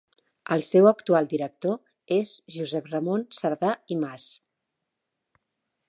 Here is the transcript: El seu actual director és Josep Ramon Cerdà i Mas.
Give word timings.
El 0.53 0.63
seu 0.67 0.87
actual 0.91 1.27
director 1.33 1.75
és 2.17 2.33
Josep 2.55 2.89
Ramon 2.95 3.27
Cerdà 3.41 3.75
i 3.97 4.03
Mas. 4.07 4.27